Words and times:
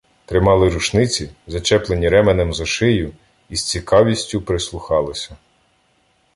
Тримали 0.25 0.69
рушниці, 0.69 1.29
зачеплені 1.47 2.09
ременем 2.09 2.53
за 2.53 2.65
шию, 2.65 3.11
і 3.49 3.55
з 3.55 3.67
цікавістю 3.69 4.41
прислухалися. 4.41 5.35